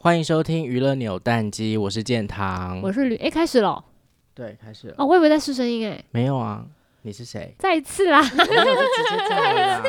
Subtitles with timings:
[0.00, 3.16] 欢迎收听娱乐扭蛋机，我是建堂，我是吕。
[3.16, 3.84] 哎，开始了。
[4.32, 4.94] 对，开始了。
[4.96, 6.00] 哦，我以为在试声音哎。
[6.12, 6.64] 没有啊，
[7.02, 7.52] 你是谁？
[7.58, 8.22] 再一次啦。
[8.30, 9.82] 没有就直接再来啦。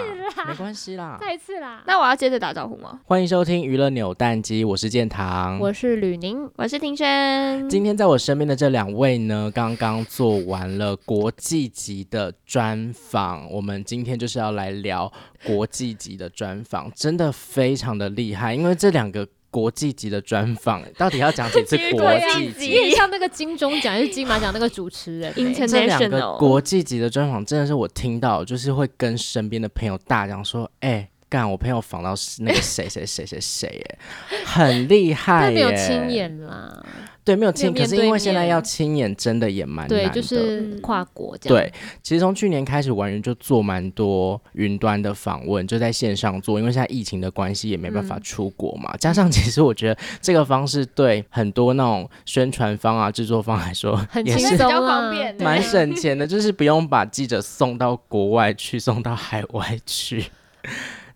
[0.47, 1.15] 没关系啦。
[1.21, 1.83] 再一次啦。
[1.85, 2.99] 那我要接着打招呼吗？
[3.05, 7.69] 欢迎收听娱乐扭蛋机，我是建堂，我是吕宁，我是庭轩。
[7.69, 15.11] 今天在我身边的这两位呢，刚刚做完了国际级的专访，我们今天就是要来聊
[15.45, 19.27] 国际级的专访，真的非常的厉害，因为这两个。
[19.51, 22.69] 国际级的专访，到底要讲几次 国际级？
[22.71, 25.33] 有点像那个金钟奖还是金马奖那个主持人。
[25.67, 33.99] 这两个国际级的专访，真的是我听到，就是会跟身边的朋友大讲说：“哎、欸，干，我朋友访到那个谁谁谁谁谁，耶，
[34.45, 35.55] 很厉害耶。
[35.55, 36.85] ”没有亲眼啦。
[37.29, 40.09] 对，没有亲，可是因为现在要亲眼，真的也蛮难的。
[40.09, 41.55] 对，就是跨国这样。
[41.55, 41.71] 对，
[42.01, 48.89] 其实从去年开始，完人就做蛮多云端的访问，就在线上做，因为现在疫情的关系，也没办法出国嘛。
[48.93, 60.25] 嗯、加上，其实我觉得这个方式对很多那种宣传方啊、制作方来说，也是比较方便，蛮省钱的，就是不用把记者送到国外去，送到海外去。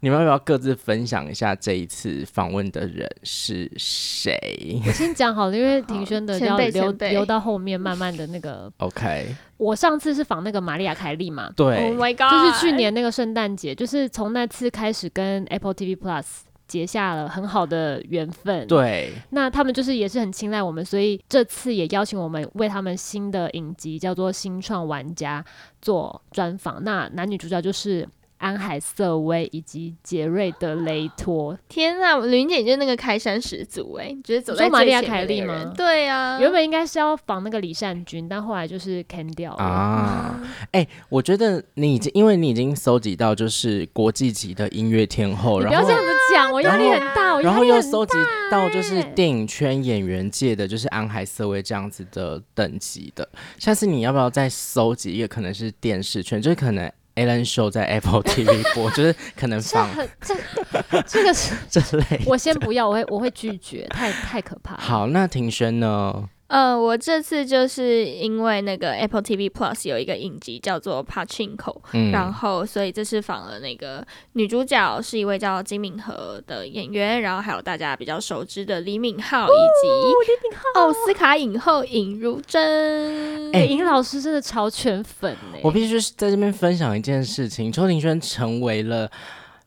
[0.04, 4.38] 你们要不要各自分享一下这一次访问的人是谁？
[4.86, 8.70] 我先讲好了，因为庭轩的要留留到后面，慢慢的那个。
[8.80, 9.34] OK。
[9.56, 11.50] 我上次是访那个玛丽亚凯莉嘛？
[11.56, 11.78] 对。
[11.78, 12.30] Oh my god！
[12.30, 16.26] 就是去年那个圣诞节，就是从那次开始跟 Apple TV Plus
[16.68, 18.68] 结下了很好的缘分。
[18.68, 19.14] 对。
[19.30, 25.42] 那他们就是也是很青睐我们，所以这次也邀请我们为他们新的影集叫做《新创玩家》
[25.82, 26.84] 做专访。
[26.84, 28.06] 那男女主角就是。
[28.44, 35.72] 安海瑟薇以及杰瑞德雷托，天啊，林姐就是那个开山始祖哎，觉得走在玛利亚凯莉吗？
[35.78, 40.42] 对啊，原本应该是要防那个李善均，但后来就是 can 掉了啊。
[40.72, 48.18] 哎、欸，我觉得你已经，因为你已经搜集到就是国际级的音乐天后，然后不要这样子讲，我压力很大，然后又搜集
[48.52, 53.26] 到就是电影圈演员界的就是安海瑟薇这样子的等级的，
[53.58, 56.92] 下次你要不要再搜集一个可能是电视圈，就是可能。
[57.16, 59.90] Ellen Show 在 Apple TV 播，就是可能放
[60.22, 60.36] 这
[60.72, 64.82] 这这个是这类，我先不要，我会我会拒绝，太太可怕了。
[64.82, 66.30] 好，那庭轩呢？
[66.54, 83.52] 呃，我这次就是因为那个 Apple TV Plus 有一个影集叫做 Pachinko，嗯，然后所以这次访了那个女主角是一位叫金敏和的演员，然后还有大家比较熟知的李敏镐以及奥斯卡影后尹如珍。
[83.52, 85.60] 哎、欸，尹老师真的超圈粉哎！
[85.64, 89.10] 我必须在这边分享一件事情，邱庭轩成为了。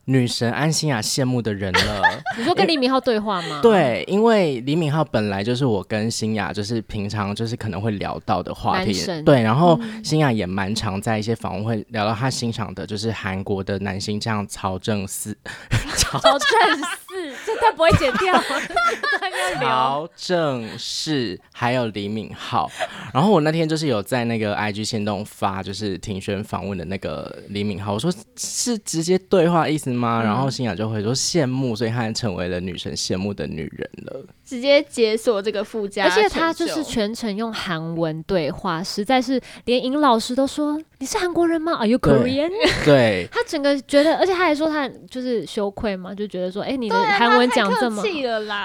[0.07, 2.03] 女神安心雅羡慕的人了。
[2.39, 3.61] 你说跟李敏镐对话吗？
[3.63, 8.95] 对，因为李敏镐本来就是我跟新雅就是平常就是可能会聊到的话题。
[9.25, 15.35] 对，然后新雅也蛮常在一些访问会聊到她欣赏的就是韩国的男星，这样曹正奭。
[15.97, 18.41] 曹正奭，这他不会剪掉。
[19.59, 22.69] 曹正奭还有李敏镐，
[23.13, 30.23] 然后我那天就是有在那个 IG 线动发，就是庭轩访问的那个李敏镐，我说是直接对话意思吗？
[30.23, 34.23] 然后新雅就会说羡慕，所以她成为了女神羡慕的女人了。
[34.47, 42.53] 直接解锁这个附加，而且他就是全程用韩文对话，实在是连尹老师都说，你是韩国人吗？Are you Korean？
[42.85, 48.01] 对， 他整个觉得，而且他还说他就是羞愧嘛，就觉得说，哎、欸，你的韩文讲这么，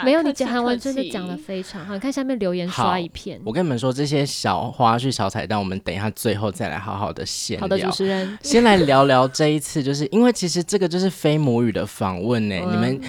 [0.05, 1.95] 没有你讲韩文真的讲的非常好。
[1.95, 3.41] 你看下面留言刷一片。
[3.43, 7.61] 我跟你们说这些小花絮、小彩蛋，我们等一下最后再来好好的闲聊。
[7.61, 12.61] 好的，主持人，先来聊聊这一次，就是因为其实这个就是非母语的访问呢、欸。
[12.61, 13.01] 你们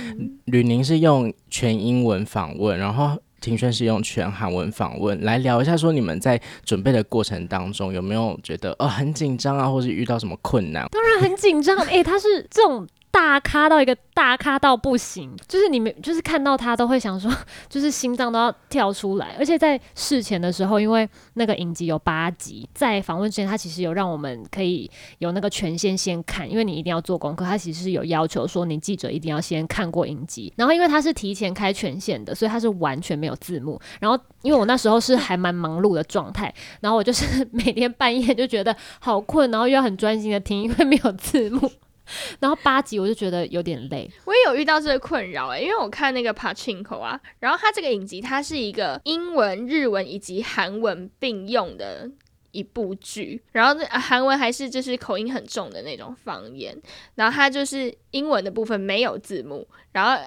[0.46, 10.86] 吕宁是用全英文访问，问然后庭轩是用全韩文访问，来聊一下说你们在准备的过程当中有没有觉得哦很紧张啊，或是遇到什么困难？
[10.90, 12.86] 当然很紧张，哎、他是这种。
[13.12, 17.30] 大咖到一个大咖到不行，就是你们就是看到他都会想说，
[17.68, 19.36] 就是心脏都要跳出来。
[19.38, 27.44] 而且在事前的时候，因为那个影集有八集，在访问之前，他其实有让我们可以有那个权限先看，因为你一定要做功课。
[27.44, 30.50] 他其实是有要求说，你记者一定要先看过影集。
[30.56, 33.78] 然后因为他是提前开权限的，所以他是完全没有字幕。
[34.00, 41.70] 然后因为我那时候是还蛮忙碌的状态，然后我就是 每天半夜就觉得好困，然后又要很专心的听，因为没有字幕。
[42.40, 52.10] 然后八集我就觉得有点累，我也有遇到这个困扰哎，因为我看那个 Pachinko 啊，然后它这个影集它是一个英文、日文以及韩文并用的
[52.50, 56.76] 一部剧，然后韩文还是就是口音很重的那种方言，
[57.14, 60.22] 然后它就是英文的部分没有字幕，然后。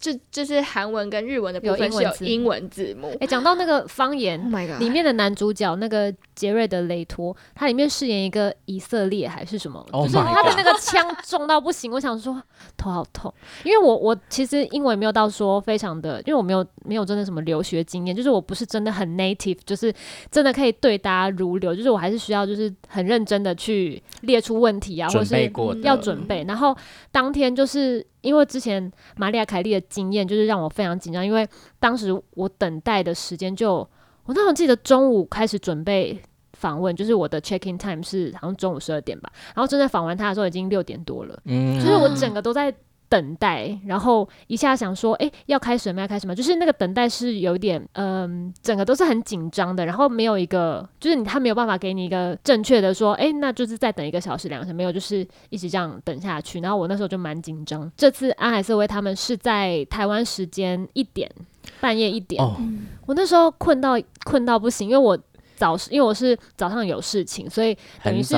[0.00, 3.12] 就就是韩文跟日文的部分是有英文字幕。
[3.20, 12.40] 哎，讲到那个方言，Oh 里面的男主角那个杰瑞德雷托，他里面饰演一个以色列还是什么，oh、就是他的那个枪重到不行，我想说
[12.76, 13.32] 头好痛，
[13.64, 19.92] 因为我我其实英文没有到说非常的，因为我没有没有真的什么留学经验，就是我不是真的很 native，就是
[20.30, 25.52] 真的可以对答如流，就是我还是需要就是很认真的去列出问题啊，或者是
[25.82, 26.76] 要准备，然后
[27.10, 28.06] 当天就是。
[28.20, 31.48] 因为之前玛利亚凯莉的经验就是让我非常紧张，因为
[31.78, 33.74] 当时我等待的时间就，
[34.24, 36.20] 我那时候记得中午开始准备
[36.52, 42.74] 访问，就是我的 check in time 是好像中午十二点吧，然后正在访问他的时候已经六点多了，嗯，就是我整个都在。
[43.08, 46.02] 等待，然后一下想说，哎，要开始吗？
[46.02, 46.34] 要开始吗？
[46.34, 56.60] 就是那个等待是有点，嗯、呃，整个都是很紧张的，然后没有一个，就是你他没有办法给你一个正确的说，哎，那就是再等一个小时、两个小时，没有，就是一直这样等下去。
[56.60, 57.90] 然后我那时候就蛮紧张。
[57.96, 61.30] 这次安海瑟薇他们是在台湾时间一点，
[61.80, 62.56] 半夜一点，哦、
[63.06, 65.18] 我那时候困到困到不行，因为我。
[65.58, 68.34] 早是，因为我是早上有事情，所以等于是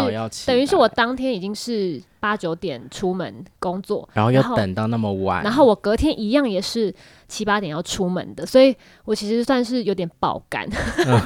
[0.46, 6.94] 等于是我当天已经是八九点出门工作，然后又等到那么晚，然后我隔天一样也是
[7.26, 10.68] 七八点要出门的，所以我其实算是有点爆肝。
[11.06, 11.20] 嗯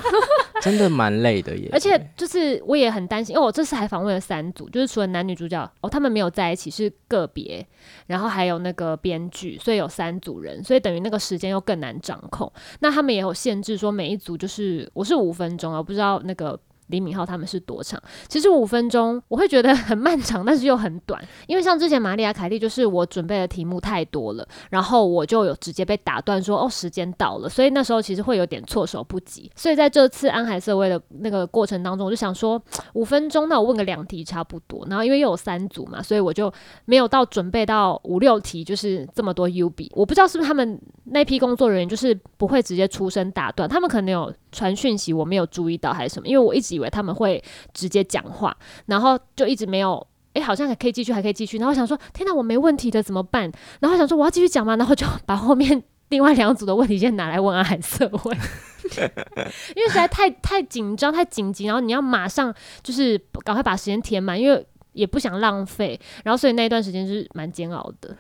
[0.63, 7.67] 真的蛮累的耶，而且就是我也很担心，因为我这次还访问了三组，就是除了男女主角哦，他们没有在一起，是个别，
[8.07, 12.51] 然后还有那个编剧，所以有三组人，所以等于那个时间又更难掌控。
[12.81, 16.59] 那他们也有限制，说每一组就是我是五分钟啊，我不知道那个。
[16.89, 18.01] 李敏镐他们是多长？
[18.29, 21.23] 其实五分钟我会觉得很漫长，但是又很短。
[21.47, 29.51] 因为像之前玛丽亚凯莉，就是我准备的题目太多了，然后我就有直接被打断说哦，时间到了，所以那时候其实会有点措手不及。
[29.57, 34.87] 所以在这次安海瑟薇的那个过程当中，我就想说五分钟，那我问个两题差不多。
[34.91, 36.53] 然后因为又有三组嘛，所以我就
[36.85, 39.91] 没有到准备到五六题，就是这么多 U B。
[39.95, 46.74] 我不知道是不是他们那批工作人员就是不会直接出声打断，他们可能有传讯息，我没有注意到还是什么，因为我一直。
[46.75, 47.43] 以为他们会
[47.73, 48.57] 直接讲话，
[48.87, 51.59] 然后就一直没有，哎，好像还可以继续，还可以继续。
[51.59, 53.51] 然后想说，天哪，我没问题的怎么办？
[53.81, 54.77] 然后想说，我要继续讲吗？
[54.77, 58.37] 然后就把后面另外两组的问题先拿来问阿海瑟薇，
[59.75, 65.99] 因为实在太太紧张、太紧急，然后你要马上就是赶快把时间填满，因为也不想浪费。
[66.23, 68.17] 然后所以那一段时间是蛮煎熬的。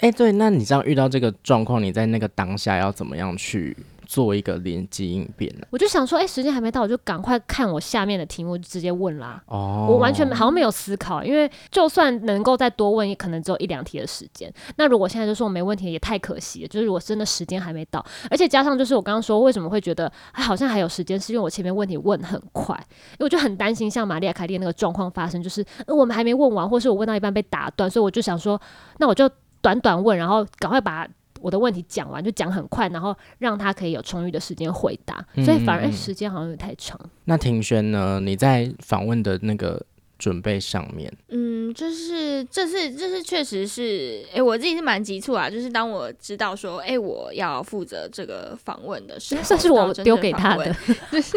[0.00, 3.76] 哎，对，那你这样遇到这个状况，你在那个当下要怎么样去？
[4.06, 9.42] 做一个临机应变，我就想说，哎、欸，时间还没到，我就赶快看我下面的题目，就直接问啦。
[9.46, 14.52] 哦，我完全好像没有思考，因为就算能够再多问，也可能只有一两题的时间。
[14.76, 16.68] 那如果现在就说我没问题，也太可惜了。
[16.68, 22.74] 就是如果真的时间还没到，而且加上就是我刚刚说为什么会觉得好像还有时间，是因为我前面问题问很快，
[23.12, 28.60] 因为我就很担心像玛利亚凯莉那个状况发生，就是我们还没问完，或是我问到一半被打断，所以我就想说，
[28.98, 29.30] 那我就
[29.60, 31.08] 短短问，然后赶快把。
[31.44, 36.98] 我的问题讲完就讲很快，然后让他可以有充裕的时间回答，嗯、所以反而时间好像有点太长。
[37.26, 38.18] 那庭轩呢？
[38.18, 39.84] 你在访问的那个
[40.18, 45.50] 准备上面，嗯，就是这是这是确实是，哎、欸，我自己是蛮急促啊。
[45.50, 50.74] 就是当我知道说，哎、欸，我要负责这个访问的时候， 算是我丢给他的，
[51.12, 51.36] 就是，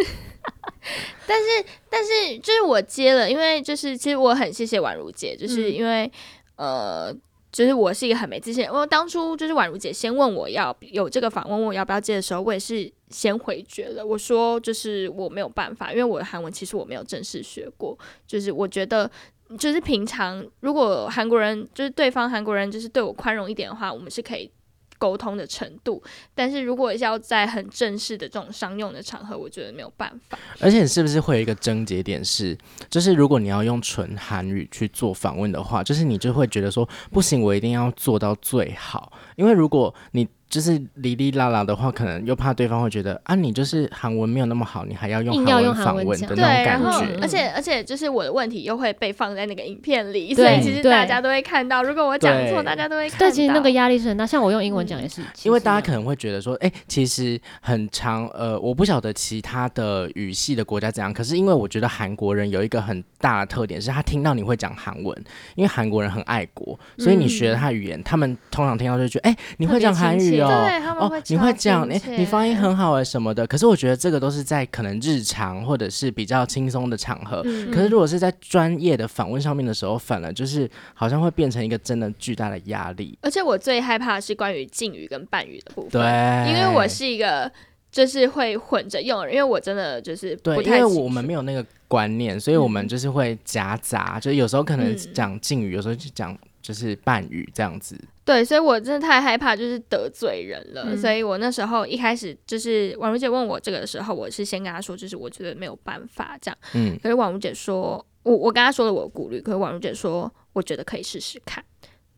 [1.28, 6.10] 但是 但是就是我接了，因为就是其实我很谢谢婉如姐，就是因为、
[6.56, 7.18] 嗯、呃。
[7.58, 14.06] 就是我是一个很没自信，我当初就是宛如姐先问我要有这个访问，问我要不要接的时候，我也是先回绝了。
[14.06, 19.10] 我说就是我没有办法，因为我的韩文其实我没有正式学过，就是我觉得
[19.58, 24.52] 就是平常如果韩国人就是对方韩国人就是对我宽容一点的话，我们是可以。
[24.98, 26.02] 沟通的程度，
[26.34, 30.38] 但是如果要在很正式的这种商用的场合，我觉得没有办法。
[30.60, 32.58] 而且是不是会有一个症结点是，
[32.90, 40.28] 就是如果你要用纯韩语去做访问的话，就是你就会觉得说，不行，我一定要做到最好，因为如果你。
[40.50, 47.20] 就是哩哩啦啦的话，可能又怕对方会觉得啊，你就是韩文没有那么好，你还要用韩文访问的那种感觉。
[47.22, 51.84] 而且而且就是我的问题又会被放在那个影片里，所以其实大家都会看到。
[51.84, 53.26] 如果我讲错，大家都会看到。
[53.26, 54.26] 对，其实那个压力是很大。
[54.26, 58.26] 像我用英文讲也是，因为大家可能会觉得说，哎，其实很长。
[58.30, 65.24] 呃，我不晓得其他的语系的国家怎样，可是因为我觉得韩国人有一个很大的特点，是他听到你会讲韩文，
[65.56, 70.37] 因为韩国人很爱国，所以你学了他语言，他们通常听到就觉得，哎，你会讲韩语。
[70.46, 73.48] 对，他们会哦，你会讲，你你发音很好哎什么的。
[73.48, 77.42] 可是我觉得这个都是在可能日常或者是比较轻松的场合。
[77.46, 83.18] 嗯、可是如果是在专业的访问上面的时候，反而就是好像会变成一个真的巨大的压力。
[83.22, 85.92] 而且我最害怕的是关于敬语跟半语的部分。
[85.92, 87.52] 对，因为我是一个
[87.92, 90.64] 就是会混着用，因为我真的就是不太。
[90.64, 96.38] 对，因为我们没有那个观念，所以我们就是会夹杂，嗯、就是有时候可能讲敬语，有时候就讲。
[96.68, 97.98] 就是半语这样子。
[98.26, 100.84] 对，所以我真的太害怕，就是得罪人了。
[100.88, 106.58] 嗯、所以我那时候一开始就是婉如姐问我这个的时候，我是先跟她说，就是我觉得没有办法这样。
[106.74, 107.00] 嗯。
[107.02, 111.64] 可是婉如姐说，我我跟她说了我的顾虑，可是婉如姐说，我觉得可以试试看。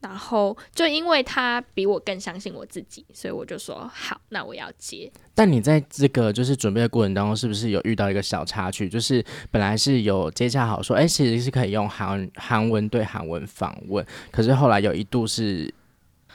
[0.02, 5.12] 然后就因为他比我更相信我自己，所以我就说好，那我要接。
[5.36, 8.88] 但你在这个就是准备的过程当中，是不是有遇到一个小插曲？
[8.88, 15.74] 就是本来是有接洽好说，哎，其实是可以用韩韩文对韩文访问，可是后来有一度是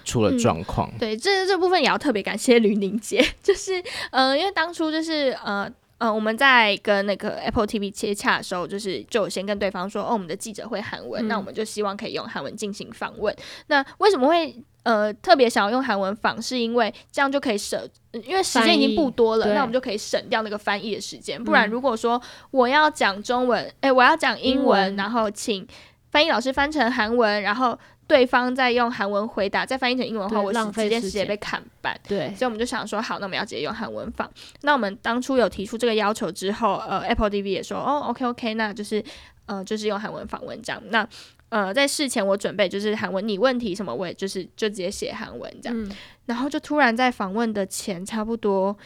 [0.05, 0.91] 出了状况。
[0.95, 5.71] 嗯、对，这这部分也要特别感谢吕宁姐， 就是呃，因为当初就是呃。
[5.99, 13.35] 嗯、呃，我们在跟那个 Apple TV 接洽的时候，就是就先跟对方说，哦，我们的记者会韩文，嗯、那我们就希望可以用韩文进行访问。
[13.69, 16.41] 那为什么会呃特别想要用韩文访？
[16.43, 17.81] 是因为这样就可以省，
[18.13, 21.43] 因为时间已经不多了，那我们就可以省掉那个翻译的时间。
[21.43, 22.21] 不然如果说
[22.51, 25.67] 我要讲中文，哎、嗯欸，我要讲英文，英文然后请
[26.11, 27.79] 翻译老师翻成韩文，然后。
[28.07, 31.99] 对方在用韩文回答，再翻译成英文的话，我时间直接被砍半。
[32.07, 34.31] 对，所以我们就想说，好，那我们要直接用韩文访。
[34.61, 39.03] 那我们当初有提出这个要求之后，呃，Apple TV 也说，哦，OK OK，那就是，
[39.47, 40.83] 呃，就是用韩文访问这样。
[40.91, 41.09] 那，
[41.49, 45.83] 呃，在事前我准备就是韩文，你问题什么，我也就是就直接写韩文这样。
[45.83, 45.91] 嗯、
[46.27, 48.77] 然后就突然在访问的前差不多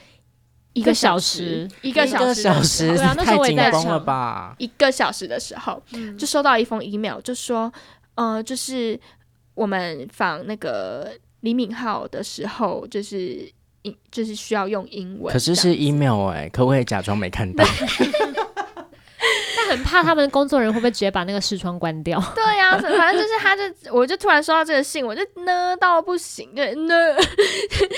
[0.74, 4.54] 一个小时，一个小时，小时对啊，那时候我也在场了吧？
[4.58, 7.72] 一个小时的时候，嗯、就收到一封 email，就说。
[8.18, 8.98] 呃，就是
[9.54, 13.48] 我们访那个李敏镐的时候，就是
[13.82, 15.32] 英，就是需要用英文。
[15.32, 17.64] 可是是 email 哎、欸，可不可以假装没看到？
[19.56, 22.20] 但很怕他们工作人员会不会直接把那个视窗关掉？
[22.34, 23.62] 对呀、啊，反正就是他就，
[23.94, 26.94] 我就突然收到这个信，我就呢到不行，对呢，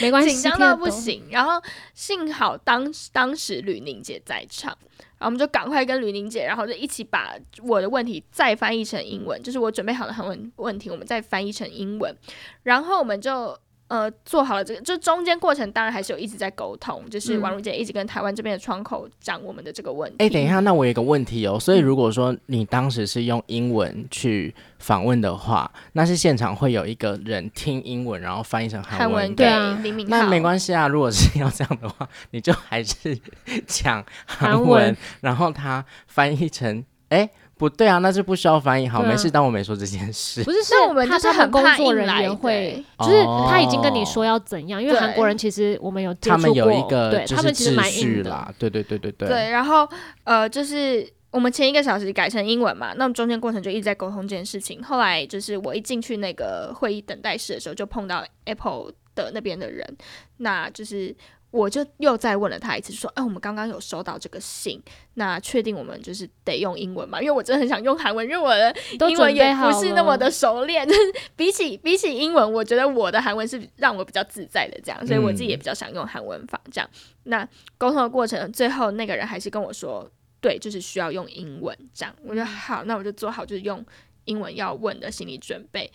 [0.02, 1.24] 没关系，紧张到不行。
[1.30, 1.58] 然后
[1.94, 4.76] 幸好当当时吕宁姐在场。
[5.20, 12.16] 然后我们就赶快跟吕宁姐，然后就一起把我的问题再翻译成英文，就是我准备好的韩文问题，我们再翻译成英文，
[12.62, 13.54] 然后我们就
[13.90, 20.16] 呃做好了这个，就中间过程当然还是有一直在沟通，就是王如姐一直跟台湾这边的窗口讲我们的这个问题。
[20.20, 30.86] 哎、欸，等一下，那我有一个问题哦，所以如果说你当时是用英文去访问的话，那是现场会有一个人听英文，然后翻译成韩文，文对啊，那没关系啊。
[30.86, 33.18] 如果是要这样的话，你就还是
[33.66, 40.42] 讲韩文，文然后他翻译成，哎、欸，不对啊，那就不需要翻译，好，啊、没事，当我没说这件事。
[40.42, 49.28] 不是，是我们就是很工作人员会，就是他已经跟你说要怎样，因为韩国人其实我们有接触过，他们有一个对他们其实蛮硬的，对对对对对。
[49.28, 49.88] 对，然后
[50.24, 51.06] 呃，就是。
[51.32, 54.82] 我们前一个小时改成英文嘛，那么中间过程就一直在沟通这件事情。
[54.82, 59.96] 后来就是我一进去那个会议等待室的时候，就碰到 Apple 的那边的人，
[60.38, 61.14] 那就是
[61.50, 64.80] 我就又再问了他一次，说：“哎，我们刚刚有收到这个信，
[65.14, 67.20] 那确定我们就是得用英文嘛？
[67.20, 68.74] 因为我真的很想用韩文，因为我的
[69.08, 70.86] 英文也不是那么的熟练。
[70.86, 71.00] 就是
[71.36, 76.88] 比起比起英文，我觉得我的韩文是让我比较自在的，这样，所以我自己也比较想用韩文法这样。
[77.24, 80.10] 那沟通的过程，最后那个人还是跟我说。”
[80.42, 83.84] 对，就是需要用英文这样，我就好，那我就做好就是用
[84.24, 85.92] 英文要问的心理准备。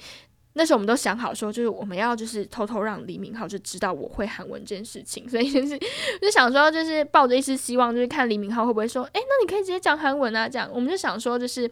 [0.57, 5.77] 那时候我们都想好说，就是我们要就是偷偷让李敏镐就知道我会韩文这件事情， 所以就是
[6.21, 10.69] 就想说，就是抱着一丝希望，就是看李敏镐会不会说，哎，那你可以直接讲韩文啊，这样。
[10.73, 11.69] 我们就想说，就是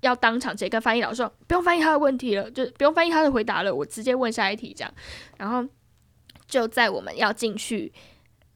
[0.00, 4.92] 要当场直接跟翻译老师说，不用翻译他的问题了，就不用翻译他的回答了，我直接问下一题这样。
[5.38, 5.64] 然后
[6.48, 7.92] 就在我们要进去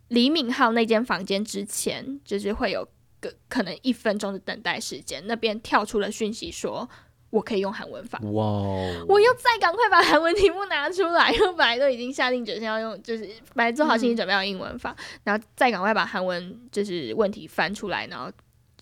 [0.09, 2.89] 李敏镐那间房间之前，就是会有。
[3.21, 6.89] 个可能一分钟的等待时间，那边跳出了讯息说，
[7.31, 8.19] 我可以用韩文法。
[8.23, 9.07] 哇 Wow！
[9.09, 18.31] 我又再赶快把韩文题目拿出来，因为本来都已经下定决心要用，就是本来做好心理准备要用英文法，嗯、然后再赶快把韩文就是问题翻出来，然后。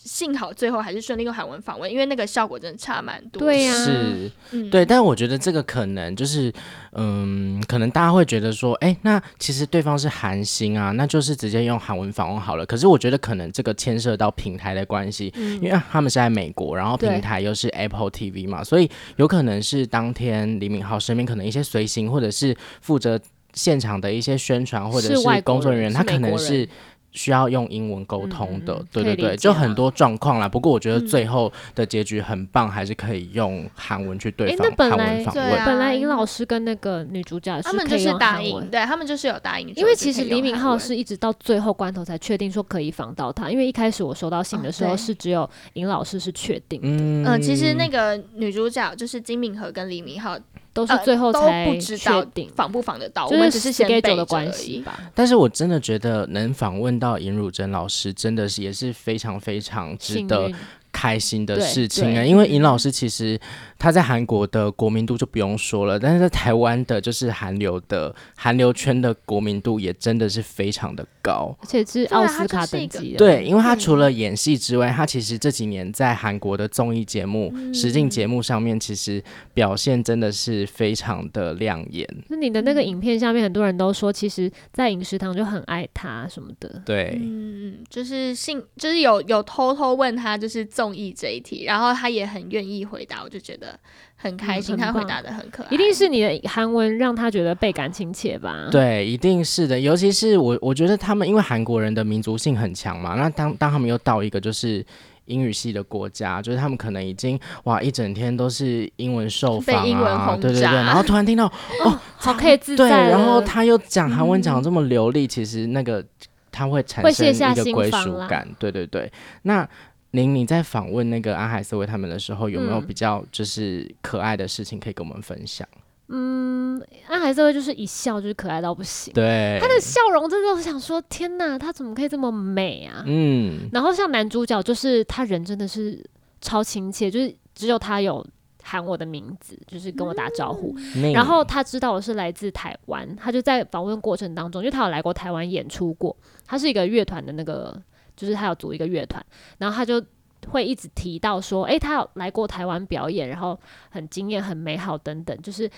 [0.07, 3.41] 幸好最后还是顺利用韩文访问，因为那个效果真的差蛮多。
[3.41, 4.87] 对呀、啊，是，嗯、对。
[4.87, 6.53] 但是我觉得这个可能就是，
[6.93, 12.65] 嗯，可能大家会觉得说，哎，那其实对方是韩星啊，那就是直接用韩文访问好了。
[12.65, 23.21] 可是我觉得可能这个牵涉到平台的关系，嗯、因为他们是在美国，然后平台又是 Apple TV 嘛，所以有可能是当天李敏镐身边可能一些随行或者是负责
[23.55, 26.69] 现场的一些宣传或者是工作人员，人他可能是。
[27.17, 30.49] 需要用英文沟通的，嗯、对对对，就很多状况啦。
[30.49, 35.51] 不过我觉得最后的结局很棒，嗯、还是可以用韩文去对方韩文访问。
[35.51, 39.73] 对啊、本来尹老师跟那个女主角他们就是答应，对他们就是有答应。
[39.75, 46.89] 因为其实李敏镐是一直到最后关头才确定说可以访到他，因为一开始我收到信的时候是只有尹老师是确定的。
[46.89, 50.39] 嗯，嗯，其实那个女主角就是金敏和跟李敏镐。
[50.77, 52.23] 都是最后才不知道
[52.55, 55.01] 访不访得到，我们只是先备着的关系吧。
[55.15, 60.53] 但是我真的觉得能访问到尹汝贞老师，真的是也是非常非常值得
[60.97, 63.39] 开开心的事情啊，因为尹老师其实
[63.79, 73.19] 他在韩国的国民度就不用说了，但是在台湾的就是韩流的韩流圈的国民度也真的是非常的高，而且是奥斯卡等级的。
[73.19, 79.23] 对，因为他除了演戏之外，他其实这几年在韩国的综艺节目、实境节目上面，其实
[79.55, 82.09] 表现真的是非常的亮眼。
[82.29, 86.83] 那你的那个影片下面，很多人都说，其实，在饮食堂就很爱他什么的。
[86.85, 93.79] 对，嗯，就是信，就是有有偷偷问他，就是综艺这一题，然后他也很愿意回答，我就觉得
[94.17, 94.77] 很开心。
[94.77, 98.69] 嗯、他回答的很可爱，一定是你的韩文让他觉得倍感亲切吧？
[98.71, 99.79] 对，一定是的。
[99.79, 104.85] 尤其是我，我觉得他们因为韩国人的民族性很强嘛，那当当他们又到一个就是
[105.27, 111.53] 英语系的国家，就是他们可能已经哇一整天都是英文受访啊，对对对，然后突然听到哦，
[111.85, 116.05] 哦，好可以自在，对，然后他又讲韩文讲这么流利，嗯、其实那个
[116.53, 119.13] 他会产生一个归属感，对对对，
[119.43, 119.69] 那。
[120.17, 125.69] 您你在访问那个阿海瑟薇他们的时候，有没有比较就是可爱的事情可以跟我们分享？
[126.09, 133.05] 嗯，阿海瑟薇就是一笑就是可爱到不行，对，他的笑容真的我想说，天哪，他怎么可以这么美啊？
[133.07, 136.03] 嗯，然后像男主角就是他人真的是
[136.41, 138.27] 超亲切，就是只有他有
[138.63, 147.79] 喊我的名字，就是跟我打招呼，嗯、然后他知道我是来自台湾，他就在访问过程当中，因为他有来过台湾演出过，他是一个乐团的那个。
[148.17, 149.25] 就是他要组一个乐团，
[149.59, 150.03] 然后他就
[150.49, 153.59] 会一直提到说，诶、他有来过台湾表演，然后
[153.91, 155.37] 很惊艳、很美好等等。
[155.43, 155.71] 就是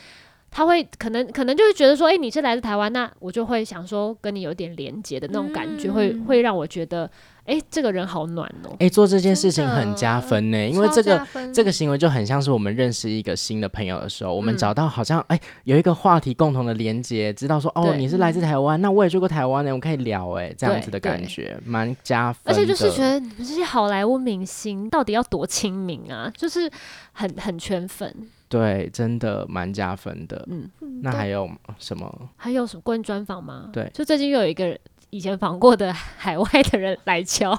[0.50, 7.10] 他会可能可能就是觉得说，诶、欸，你是来自台湾，那我就会想说跟你有点连接的那种感觉，嗯、会会让我觉得。
[7.48, 8.68] 哎、欸，这个人好暖哦！
[8.72, 22.54] 哎、欸，做这件事情很加分呢，因为这个这个行为就很像是我们认识一个新的朋友的时候，嗯、我们找到好像哎、欸、有一个话题共同的连接，知道说哦你是来自台湾，那我也去过台湾呢，我们可以聊哎，这样子的感觉蛮加分。
[22.54, 26.70] 而且就是觉得你们这些好莱坞明星到底要多亲民啊，就是
[27.12, 28.14] 很很圈粉。
[28.48, 30.46] 对，真的蛮加分的。
[30.48, 30.68] 嗯，
[31.02, 32.30] 那还有什么？
[32.36, 33.68] 还有什么关于专访吗？
[33.72, 34.78] 对，就最近又有一个人。
[35.10, 37.58] 以前访过的海外的人来敲，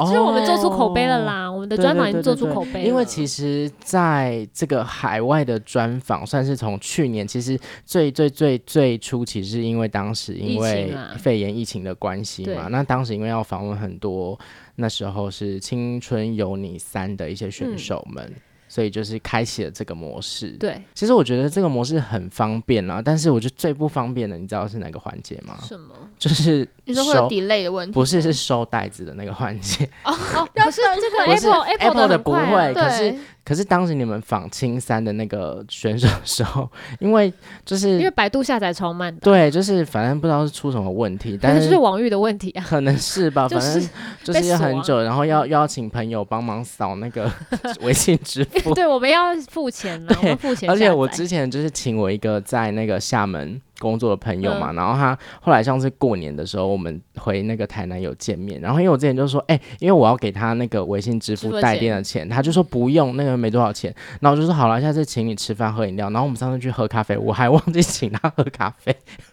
[0.00, 1.46] 其 实我们做出口碑了啦。
[1.46, 2.84] 哦、我们的专访已经做出口碑了。
[2.86, 12.68] 因为其实在这个海外的专访，算是从去年，其实最最最最初期是因为当时因为肺炎疫情的关系嘛。
[12.68, 14.38] 那当时因为要访问很多，
[14.74, 18.22] 那时候是《青春有你三》的一些选手们。
[18.26, 20.50] 嗯所以就是开启了这个模式。
[20.50, 25.58] 对，其实我觉得这个模式很方便啊，但是我觉得最不方便的，你知道是哪个环节吗？
[25.62, 25.94] 什么？
[26.18, 27.94] 就是你说会有 delay 的问题？
[27.94, 29.84] 不是，是收袋子的那个环节。
[30.04, 33.14] 哦哦，可是这个 Apple Apple 的不会，对可是。
[33.48, 37.32] 可是当时你们访青三的那个选手的时候， 因为
[37.64, 43.88] 就是因为百度下载超慢的，对，就是反正不知道是出什么问题，但是就是网域的问题啊，可能是吧， 反正
[44.22, 47.32] 就是要很久，然后要邀请朋友帮忙扫那个
[47.80, 53.58] 微信支付，对，我们要付钱了，我们付钱，而且我之前就是请我一个在那个厦门。
[53.78, 68.94] 工作的朋友嘛，嗯、然后他后来像是过年的时候，我们回那个台南有见面，然后因为我之前就说，哎、欸，因为我要给他那个微信支付带电的钱，他就说不用，那个没多少钱，然后我就说好了，下次请你吃饭喝饮料，然后我们上次去喝咖啡，我还忘记请他喝咖啡，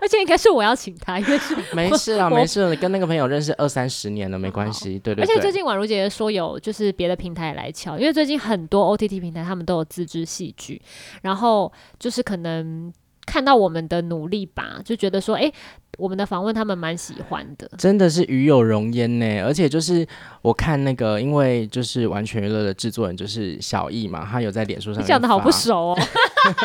[0.00, 5.24] 而且应该是我要请他，因为是 没事啊，没事，跟那个朋友认识二三十年了，没关系，对，对对。
[5.24, 10.80] 而且最近宛如姐姐说有就是别的平台来敲，因为最近很多 OTT 平台他们都有自制戏剧，
[11.22, 12.92] 然后就是可能。
[13.28, 15.54] 看到我们的努力吧，就觉得说，哎、欸，
[15.98, 19.42] 我们的访问他们蛮喜欢的，真的是与有荣焉呢。
[19.44, 20.06] 而且就是
[20.40, 26.62] 我看那个，因为就是完全娱乐的制作人就是小易嘛，他有在脸书上，讲的好不熟哦， 讲的很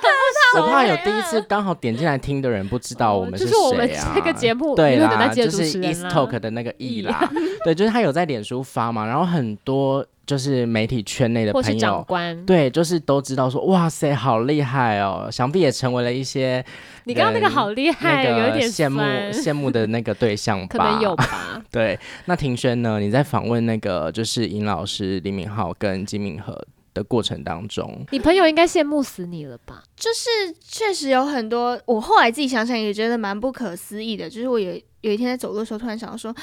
[0.00, 0.41] 不熟。
[0.56, 3.52] 我怕有第一次刚好点进来听的人不知道我们是谁啊。
[3.52, 7.30] 就是我们这个节目对啦，就是 East Talk 的那个 E 啦，
[7.64, 10.04] 对，就是他有在脸书发嘛，然后很多。
[10.24, 12.06] 就是媒体圈内的朋友，
[12.46, 15.28] 对，就是都知道说，哇塞，好厉害哦！
[15.30, 16.64] 想必也成为了一些
[17.04, 20.66] 你刚刚那个好厉害，有一点羡慕羡慕的那个对象吧？
[20.70, 21.60] 可能有吧。
[21.72, 23.00] 对，那庭轩呢？
[23.00, 26.56] 你在访问那个就是尹老师、李敏镐跟金敏和
[26.94, 29.82] 的过程当中，你朋友应该羡慕死你了吧？
[29.96, 34.28] 就是确实有很多，我后来自己想想也觉得蛮不可思议的。
[34.28, 36.34] 就是我有有一天在走路的时候，突然想到说，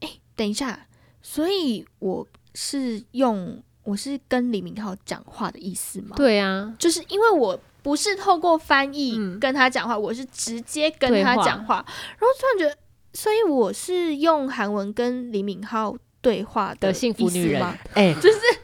[0.00, 0.86] 哎，等一下，
[1.22, 2.26] 所以我。
[2.54, 6.14] 是用我是跟李敏镐讲话的意思吗？
[6.16, 11.86] 对啊，就是因为我不是透过翻译跟他讲话，嗯、我是直接跟他讲话，话
[12.18, 12.78] 然后突然觉得，
[13.14, 17.62] 所以我是用韩文跟李敏镐对话的，的幸福女人，
[17.94, 18.61] 哎， 就是到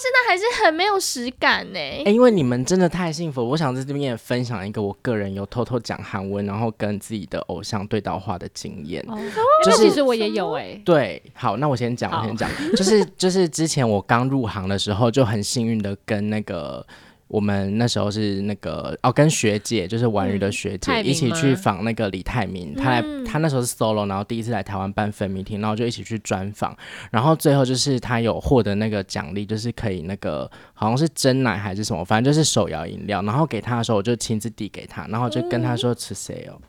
[0.00, 1.78] 现在还是很没有实感呢。
[1.78, 9.04] 哎、欸，因为你们真的太幸福，我想在这边也分享一个我个人有偷偷讲韩文，然后跟自己的偶像对到话的经验。
[9.08, 9.18] 哦，
[9.64, 10.80] 就是其实我也有哎。
[10.84, 16.86] 对，好，那我先讲，我先讲，就是就是之前我刚入行的时候，就很幸运的跟那个。
[17.32, 26.76] 我们那时候是那个哦，跟学姐就是婉瑜的学姐、嗯、一起去访那个李泰民，他来、嗯、他那时候是 solo，然后第一次来台湾办粉迷厅然后就一起去专访，
[27.10, 36.60] 然后最后就是他有获得那个奖励，就是可以那个好像是真奶还是什么，反正就是手摇饮料，然后给他的时候我就亲自递给他，然后就跟他说吃谁哦，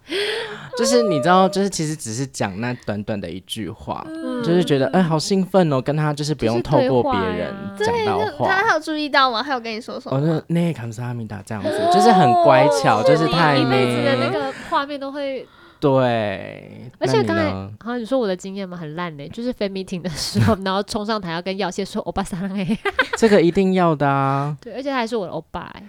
[0.78, 9.44] 就是你知道，就是其实只是讲那短短的一句话，嗯、就是觉得哎、欸、好兴奋哦，跟他就是不用透过别人讲到话，他还有注意到吗？
[9.44, 10.42] 还有跟你说什么？
[10.54, 13.62] 那卡斯阿米达这样子，就是很乖巧，哦、就是太美。
[13.62, 15.48] 一辈子的那个画面都会
[15.80, 16.92] 对。
[17.00, 22.78] 而且刚才好像你说我的经验嘛，很烂的，就是 fan meeting 的时候，然后冲上台要跟耀燮说欧巴桑哎，
[23.18, 24.56] 这个一定要的啊。
[24.62, 25.84] 对，而且他还是我的欧巴哎，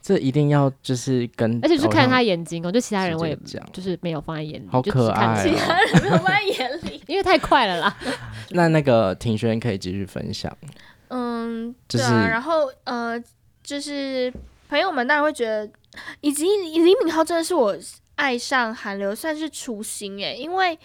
[0.00, 7.96] 这一定要就是跟，而且是看他眼睛哦，就其他人我也讲，就是没有放在眼里，好可爱、哦，其他人没有放在眼里， 因为太快了啦。
[8.50, 10.56] 那那个庭轩可以继续分享，
[11.08, 13.22] 嗯，对啊，然后呃。
[13.62, 14.32] 就是
[14.68, 15.70] 朋友们当然会觉得，
[16.20, 17.76] 以及李敏镐真的是我
[18.16, 20.78] 爱上韩流算是初心哎，因为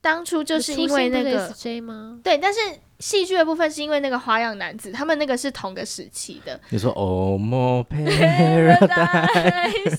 [0.00, 2.18] 当初就是因为那个 J 吗？
[2.24, 2.58] 对，但是
[3.00, 6.58] 戏剧的部分是因为那个花样男子，他们那个是同个时期的。
[6.70, 8.80] 你说欧摩 Paradise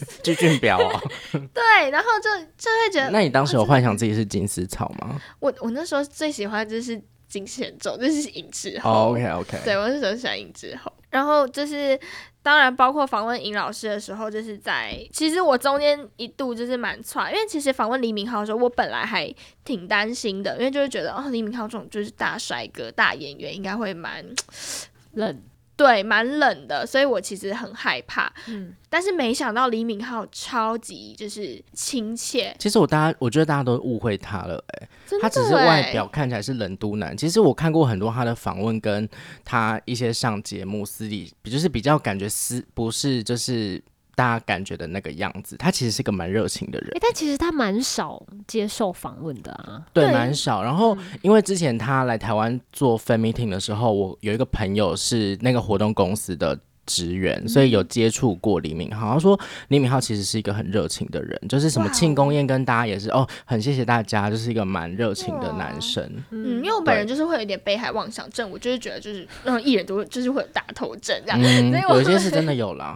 [0.24, 1.02] 具俊表啊？
[1.54, 5.22] 对，然后就就会觉得，那你当时有幻想自己是金丝草吗？
[5.40, 7.00] 我我那时候最喜欢就是
[7.32, 8.92] 金贤重，就是尹智弘。
[8.92, 10.92] Oh, OK OK，对我那时候喜欢尹智弘。
[11.10, 11.98] 然后就是，
[12.44, 24.26] 当然包括访问尹老师的时候，就是在其实我中间一度就是蛮窜，因为其实访问李敏镐的时候，我本来还挺担心的，因为就是觉得哦，李敏镐这种就是大帅哥、大演员，应该会蛮
[25.16, 25.42] 冷。
[25.82, 28.32] 对，蛮冷的，所以我其实很害怕。
[28.48, 32.56] 嗯，但是没想到李敏镐超级就是亲切。
[32.60, 34.88] 其实我大家，我觉得大家都误会他了，哎，
[35.20, 37.18] 他只是外表看起来是冷都男。
[37.18, 39.10] 其实我看过很多他的访问，跟
[39.44, 43.82] 他一些上节目私底，就是比较感觉私不是就是。
[44.22, 46.92] 大家感觉的那个样子，他其实是个蛮热情的人。
[47.02, 49.84] 但其实他蛮少接受访问的啊。
[49.94, 50.62] 对，蛮少。
[50.62, 56.56] 然后，因为之前他来台湾做 fan meeting 的时候，我有一个朋友是那个活动公司的。
[56.92, 59.14] 职员，所以有接触过李敏镐。
[59.14, 66.04] 他说李敏镐其实是一个很热情的人，就是什么庆功宴跟大家也是哦，很谢谢大家，就是一个蛮热情的男生。
[66.32, 71.40] 嗯，因为我本人就是会有点被害妄想症，我就是觉得就是那种艺人都会就是会有大头症这样。
[71.42, 72.94] 嗯，有一些是真的有啦。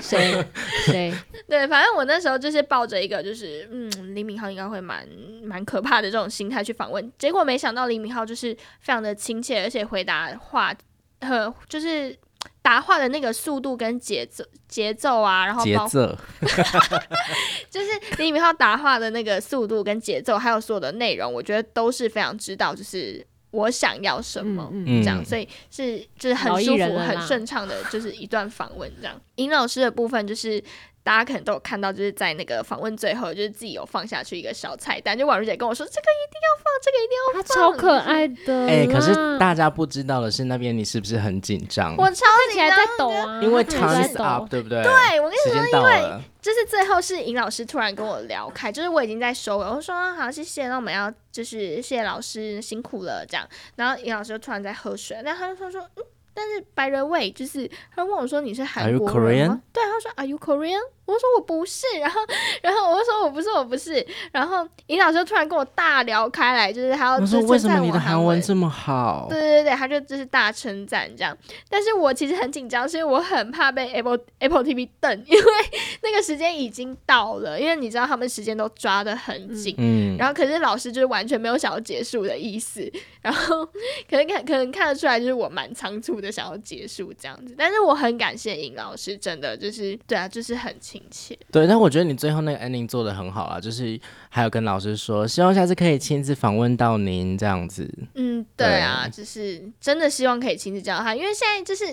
[0.00, 0.34] 谁
[0.86, 1.12] 谁？
[1.48, 5.06] 对，反正我那时候就是抱着一个就是嗯，李敏镐应该会蛮
[5.44, 10.74] 蛮可怕的这种心态去访问，结果没想到李敏镐就是非常的亲切，而且回答话
[11.20, 12.16] 和就是。
[12.60, 16.16] 答话的那个速度跟节奏节奏啊，然后节奏
[17.70, 29.20] 就是李敏镐答话的那个速度跟节奏，还有所有的内容，我觉得都是非常知道，就是我想要什么、嗯、这样，所以是就是很舒服、很顺畅的，就是一段访问这样。
[29.36, 30.62] 尹老师的部分就是。
[31.04, 38.66] 大家可能都有看到，就是在那个访问最后，就是自己有放下去一个小菜单，就婉如姐跟我说：“这个一定要放，这个一定要放。”超可爱的。
[38.66, 41.96] 哎、欸，可是大家不知道的是，那边你是不是很紧张？
[41.96, 44.82] 我超紧张，在抖啊，因为 time's up，对不对？
[44.82, 53.44] 对，我跟你说，因为就是最后是尹老师突然跟我聊开，就是我已经在收了，我说：“好，谢谢。”那我们要就是谢谢老师辛苦了，这样。
[53.74, 56.04] 然后尹老师就突然在喝水，那他就说说嗯。
[56.34, 59.62] 但是 by the way，就是他问我说，你是韩国人吗？
[59.72, 60.80] 对，他说 Are you Korean？
[61.12, 62.20] 我说我不是，然后
[62.62, 67.50] 然后我就说我不是我不是，然后尹老师突然跟我大聊开来，就是他要就称赞我韩文。
[67.50, 69.26] 为什么你的韩文这么好？
[69.28, 71.36] 对对对，他就就是大称赞这样。
[71.68, 75.44] 但是我其实很紧张，是因为我很怕被 Apple Apple TV 瞪，因为
[76.02, 83.64] 那个时间已经到了，因为你知道他们时间都抓的很紧，嗯，然后可是老师就是完全没有想要结束的意思，然后
[84.08, 90.74] 可能看可能看得出来就是我蛮仓促的想要结束这样子，但是我很感谢尹老师，真的就是对啊，就是很
[91.10, 91.36] 亲。
[91.50, 97.92] 对，但我觉得你最后那个 ending 做的很好啊，就是还有跟老师说，希望下次可以亲自访问到您这样子。
[98.14, 101.86] 嗯，对啊，对就是真的希望可以亲自见到他，因为现在就是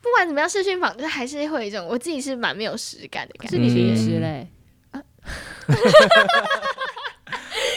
[0.00, 3.56] 不管怎么样视讯访，就还是会有一种我自己是蛮没有实感的感觉。
[3.56, 4.48] 是你平时嘞？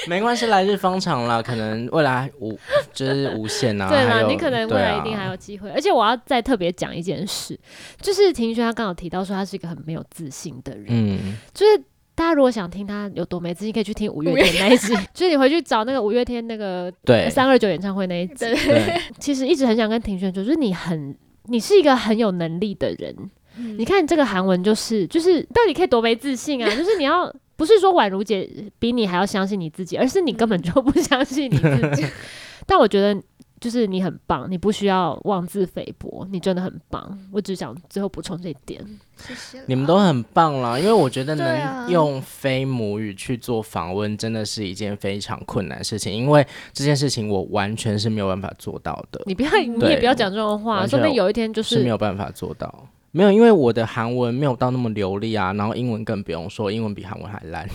[0.07, 2.57] 没关系，来日方长了，可能未来无
[2.93, 3.87] 就是无限啊。
[3.91, 5.69] 对啦，你可能未来一定还有机会。
[5.69, 7.59] 啊、而且我要再特别讲一件事，
[8.01, 11.77] 就是庭轩他刚好提到说他是一个很没有自信的人，嗯，就是
[12.13, 18.35] 大家如果想听他有多没自信，可以去听五月天那一集， 就是你回去找那个五月天那个对三二九演唱会那一集。
[18.35, 21.15] 对， 其实一直很想跟庭轩说，就是你很，
[21.45, 23.15] 你是一个很有能力的人。
[23.57, 26.69] 嗯、你看这个韩文，就是就是到底可以多没自信啊？
[26.75, 32.05] 就是你要不是说宛如姐比你还要相信你自己，而是你根本就不相信你自己。
[32.65, 33.21] 但我觉得。
[33.57, 37.17] 就是你很棒，你不需要妄自菲薄，你真的很棒。
[37.31, 38.85] 我只想最后补充这一点。
[39.17, 39.63] 谢谢。
[39.65, 46.13] 你们都很棒啦，因为我觉得能用非母语去做访问，真的是一件非常困难的事情。
[46.13, 49.23] 因为这件事情我完全是没有办法做到的。
[49.25, 52.87] 你不要，你也不要讲这种话，说不定有一天就是，是没有办法做到。
[53.15, 57.65] 没有，因为我的韩文没有到那么流利啊，然后英文更不用说，英文比韩文还烂。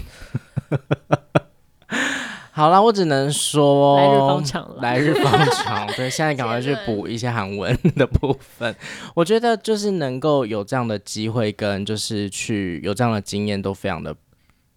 [2.53, 5.87] 好了，我只能说来日方长，来日方长。
[5.96, 8.76] 对， 现在赶快去补一些韩文的部分。
[9.14, 14.14] 我觉得就是能够有这样的机会，跟就是去有这样的经验，都非常的，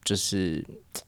[0.05, 0.63] 就是。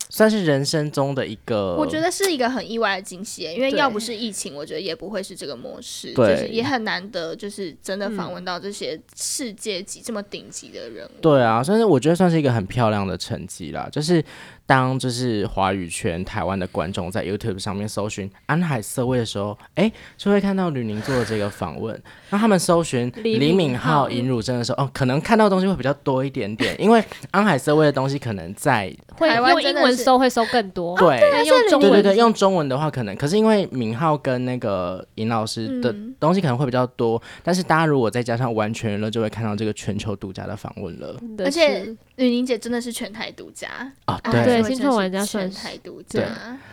[0.10, 11.22] 算是人生中的一个，我觉得是一个很意外的惊喜，因为要不是疫情，我觉得也不会是这个模式，就是也很难得，就是真的访问到这些世界级这么顶级的人物。
[11.22, 13.90] 对啊，算是我觉得算是一个很漂亮的成绩啦。
[13.92, 14.24] 就是
[14.66, 22.00] 当就是华语圈台湾的观众在 YouTube 上面搜寻安海瑟薇的时候，哎、欸，就会看到吕宁做的这个访问。
[22.30, 29.96] 那他们搜寻李敏镐尹汝贞的时候，哦，可能看到的东西会比较多一点点，因为安海瑟薇的东西可能在会用英文。
[29.96, 41.16] 搜会搜更多，对，用中文，对对对，用中文的话可能，可是因为敏镐跟那个尹老师的东西可能会比较多，嗯、但是大家如果再加上完全娱乐，就会看到这个全球独家的访问了。
[41.40, 43.68] 而且吕宁姐真的是全台独家
[44.06, 46.22] 啊，对，对，新创玩家算全台独家，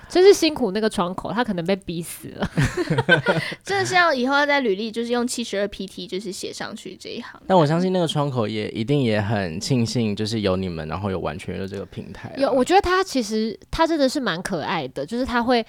[0.09, 2.51] 真是辛苦那个窗口，他可能被逼死了。
[3.65, 7.43] 真的是要以后要在履历就是用七十二 PT 就是写上去这一行。
[7.47, 12.33] 但我相信那个窗口也一定也很庆幸，就是有你们，然后有完全娱乐这个平台。
[12.37, 13.33] 有，我觉得他其实。
[13.33, 15.65] 其实他真的是蛮可爱的，就是他会，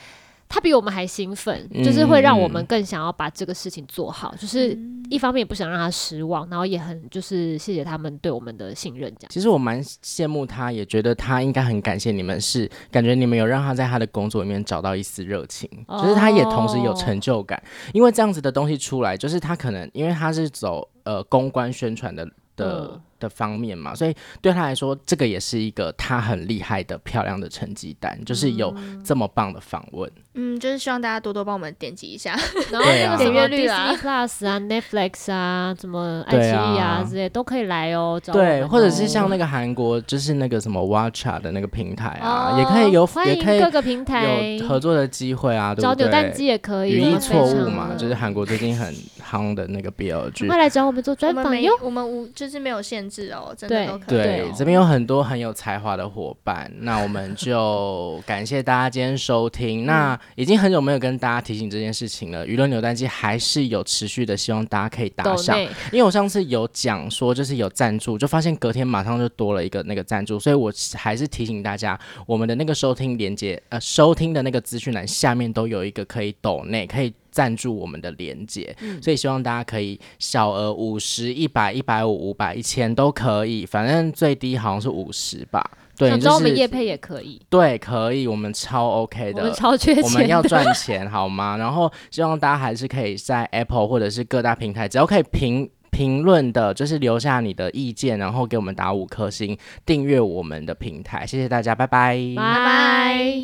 [0.54, 4.36] 他比我们还兴奋，嗯、就是会让我们更想要把这个事情做好。
[4.36, 4.78] 嗯、就是
[5.10, 9.12] 一方面也不想让他失望，然后也很就是谢谢他们对我们的信任。
[9.18, 22.30] 这样，其实我蛮羡慕他，也觉得他应该很感谢你们，是感觉你们有让他在他的工作里面找到一丝热情，就是他也同时有成就感，哦、因为这样子的东西出来，就是他可能因为他是走呃公关宣传的。
[22.56, 28.72] 的、嗯、的方面嘛，所以对他来说，这个也是一个他很厉害的漂亮的成绩单，就是有
[29.04, 30.08] 这么棒的访问。
[30.36, 32.36] 嗯，就是希望大家多多帮我们点击一下，
[32.72, 38.22] 然后那个点阅率啊，Plus 啊，Netflix 啊，什么爱奇艺啊这些都可以来哦。
[38.32, 45.88] 对，或者是像那个韩国，就是那个什么 Watcha 的那那个平台啊，也可以有，欢迎各个平台有合作的机会啊，对不对？
[45.88, 46.92] 找扭蛋机也可以。
[46.92, 51.72] 语义错误嘛，就是韩国最近很夯的那个 BL 剧，快来找我们做专访哟。
[51.82, 54.08] 我们无就是没有限制哦，真的都可以。
[54.08, 59.86] 对，这边有很多很有才华的伙伴，那我们就感谢大家今天收听。
[59.86, 62.46] 那已经很久没有跟大家提醒这件事情了。
[62.46, 65.60] 娱乐扭蛋机还是有持续的，希望大家可以打赏。
[65.92, 78.76] 因为我上次有讲说，就是有赞助，就发现隔天马上就多了一个那个赞助，所以我还是提醒大家，我们的那个收听连接，呃，收听的那个资讯栏下面都有一个可以抖内，可以赞助我们的连接。
[78.82, 85.64] 嗯、所以希望大家可以小额五十、一百、一百五、五百、一千都可以，反正最低好像是五十吧。
[86.10, 91.56] 对，就是我们叶配也可以，对，可以，我们超 OK 的，我们超缺钱，我们要赚钱好吗？
[91.60, 103.44] 然后希望大家还是可以在 Apple 或者是各大平台，只要可以评评论的，就是留下你的意见，然后给我们打五颗星，订阅我们的平台，谢谢大家，拜拜，拜拜。